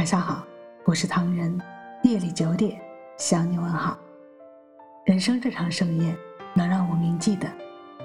[0.00, 0.42] 晚上好，
[0.86, 1.60] 我是唐人。
[2.04, 2.80] 夜里九点
[3.18, 3.98] 向你问好。
[5.04, 6.16] 人生这场盛宴，
[6.54, 7.46] 能让我铭记的，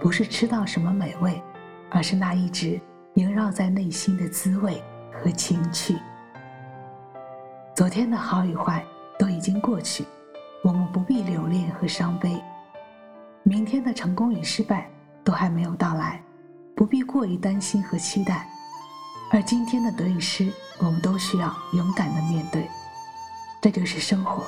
[0.02, 1.42] 不是吃到什么美味，
[1.90, 2.78] 而是那一直
[3.14, 5.96] 萦绕在内心的滋味和情趣。
[7.74, 8.84] 昨天的好与坏
[9.18, 10.04] 都已经过去，
[10.66, 12.44] 我们不必留恋和伤悲。
[13.44, 14.90] 明天的成功与失败
[15.24, 16.22] 都还没有到来，
[16.76, 18.50] 不必过于担心和期待。
[19.36, 22.70] 而今天的得与失，我们都需要勇敢的面对。
[23.62, 24.46] 这就是生活，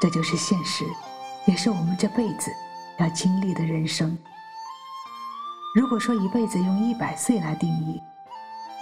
[0.00, 0.84] 这就是现实，
[1.44, 2.52] 也是我们这辈子
[2.98, 4.16] 要经历的人生。
[5.74, 8.00] 如果说一辈子用一百岁来定义，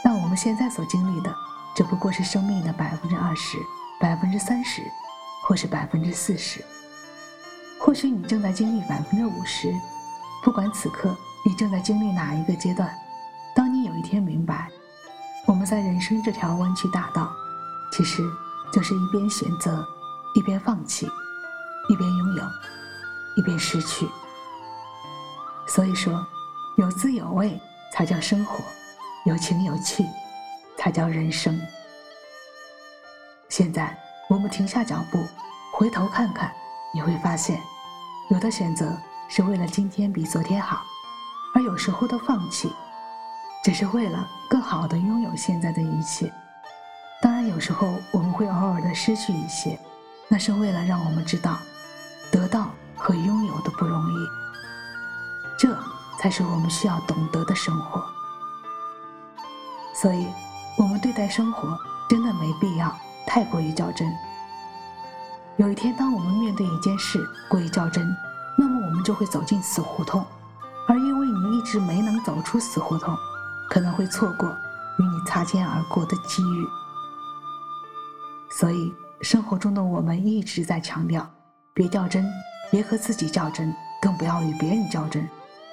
[0.05, 1.35] 那我们现在所经历的，
[1.75, 3.57] 只不过是生命的百分之二十、
[3.99, 4.83] 百分之三十，
[5.49, 6.63] 或是百分之四十。
[7.81, 9.75] 或许你正在经历百分之五十。
[10.45, 11.17] 不管此刻
[11.47, 12.95] 你正在经历哪一个阶段，
[13.55, 14.69] 当你有一天明白。
[15.65, 17.33] 在人生这条弯曲大道，
[17.91, 18.23] 其实
[18.73, 19.87] 就是一边选择，
[20.35, 21.09] 一边放弃，
[21.89, 22.45] 一边拥有，
[23.37, 24.09] 一边失去。
[25.67, 26.25] 所以说，
[26.77, 27.59] 有滋有味
[27.93, 28.63] 才叫生活，
[29.25, 30.05] 有情有趣
[30.77, 31.59] 才叫人生。
[33.49, 33.97] 现在
[34.29, 35.19] 我们停下脚步，
[35.73, 36.53] 回头看看，
[36.93, 37.61] 你会发现，
[38.31, 38.97] 有的选择
[39.29, 40.83] 是为了今天比昨天好，
[41.55, 42.73] 而有时候的放弃。
[43.65, 46.31] 只是为了更好的拥有现在的一切。
[47.23, 49.81] 当然，有时候我们会偶尔的失去一些，
[50.29, 51.57] 那是为了让我们知道，
[52.31, 54.17] 得到和拥有的不容易。
[55.59, 55.75] 这
[56.21, 58.05] 才是我们需要懂得的生活。
[59.95, 60.27] 所以，
[60.77, 62.95] 我们对待生活真的没必要
[63.27, 64.13] 太过于较真。
[65.57, 68.15] 有一天，当我们面对一件事过于较真，
[68.59, 70.23] 那么我们就会走进死胡同。
[70.87, 73.17] 而因为你一直没能走出死胡同。
[73.71, 76.67] 可能会错过与你擦肩而过的机遇，
[78.51, 81.29] 所以生活中的我们一直在强调：
[81.73, 82.25] 别较真，
[82.71, 85.29] 别和自己较真，更不要与别人较真，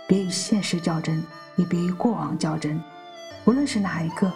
[0.08, 1.24] 别与现实较真，
[1.58, 2.82] 也别与过往较真。
[3.46, 4.32] 无论是哪一个，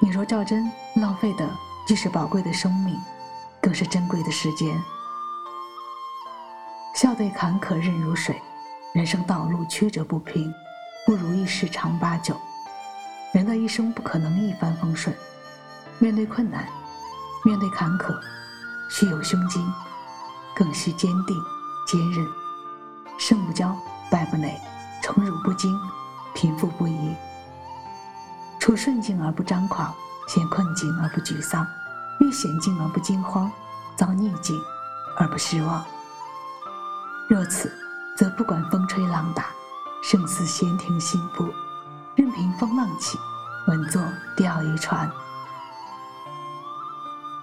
[0.00, 1.48] 你若较真，浪费的
[1.86, 2.98] 既是宝贵的生命，
[3.60, 4.80] 更是珍贵的时间。
[6.94, 8.40] 笑对坎坷任如水，
[8.94, 10.50] 人生道路曲折不平，
[11.04, 12.34] 不如意事常八九。
[13.36, 15.14] 人的一生不可能一帆风顺，
[15.98, 16.66] 面对困难，
[17.44, 18.18] 面对坎坷，
[18.88, 19.62] 需有胸襟，
[20.54, 21.36] 更需坚定、
[21.86, 22.26] 坚韧。
[23.18, 23.70] 胜不骄，
[24.10, 24.58] 败不馁，
[25.02, 25.78] 宠辱不惊，
[26.34, 27.14] 贫富不移。
[28.58, 29.94] 处顺境而不张狂，
[30.26, 31.66] 陷困境而不沮丧，
[32.20, 33.52] 遇险境而不惊慌，
[33.96, 34.58] 遭逆境
[35.18, 35.84] 而不失望。
[37.28, 37.70] 若此，
[38.16, 39.50] 则不管风吹浪打，
[40.02, 41.46] 胜似闲庭信步。
[42.16, 43.18] 任凭风浪起，
[43.68, 44.02] 稳坐
[44.34, 45.08] 钓鱼船。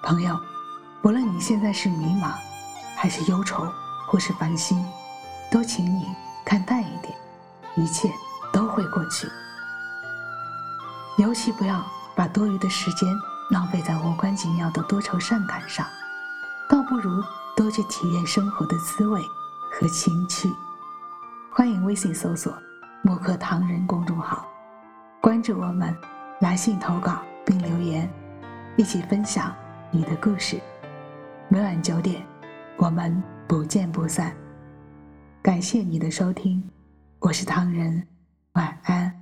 [0.01, 0.37] 朋友，
[0.99, 2.33] 不论你现在是迷茫，
[2.97, 3.71] 还是忧愁，
[4.07, 4.83] 或是烦心，
[5.51, 6.07] 都请你
[6.43, 7.15] 看淡一点，
[7.75, 8.11] 一切
[8.51, 9.27] 都会过去。
[11.19, 11.85] 尤其不要
[12.15, 13.07] 把多余的时间
[13.51, 15.85] 浪费在无关紧要的多愁善感上，
[16.67, 17.23] 倒不如
[17.55, 19.21] 多去体验生活的滋味
[19.71, 20.51] 和情趣。
[21.51, 22.51] 欢迎微信搜索
[23.03, 24.43] “木克唐人”公众号。
[25.23, 25.95] 关注我们，
[26.41, 28.09] 来信投稿并留言，
[28.75, 29.55] 一起分享
[29.89, 30.59] 你的故事。
[31.47, 32.21] 每晚九点，
[32.75, 34.35] 我们不见不散。
[35.41, 36.61] 感谢你的收听，
[37.19, 38.05] 我是唐人，
[38.55, 39.12] 晚安。